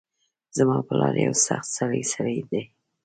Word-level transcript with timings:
زما 0.57 0.77
پلار 0.87 1.15
یو 1.25 1.33
سخت 1.45 1.67
سرۍ 1.75 2.03
سړۍ 2.13 2.39
ده 2.49 2.61